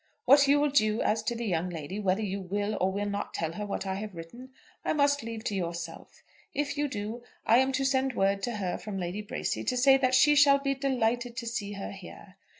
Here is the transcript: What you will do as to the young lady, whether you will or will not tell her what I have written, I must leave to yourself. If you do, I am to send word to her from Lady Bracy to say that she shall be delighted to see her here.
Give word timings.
What 0.25 0.47
you 0.47 0.59
will 0.59 0.71
do 0.71 1.03
as 1.03 1.21
to 1.21 1.35
the 1.35 1.45
young 1.45 1.69
lady, 1.69 1.99
whether 1.99 2.23
you 2.23 2.41
will 2.41 2.75
or 2.81 2.91
will 2.91 3.05
not 3.07 3.35
tell 3.35 3.51
her 3.51 3.67
what 3.67 3.85
I 3.85 3.93
have 3.97 4.15
written, 4.15 4.49
I 4.83 4.93
must 4.93 5.21
leave 5.21 5.43
to 5.43 5.55
yourself. 5.55 6.23
If 6.55 6.75
you 6.75 6.87
do, 6.87 7.21
I 7.45 7.59
am 7.59 7.71
to 7.73 7.85
send 7.85 8.13
word 8.15 8.41
to 8.41 8.55
her 8.55 8.79
from 8.79 8.97
Lady 8.97 9.21
Bracy 9.21 9.63
to 9.63 9.77
say 9.77 9.97
that 9.97 10.15
she 10.15 10.33
shall 10.35 10.57
be 10.57 10.73
delighted 10.73 11.37
to 11.37 11.45
see 11.45 11.73
her 11.73 11.91
here. 11.91 12.37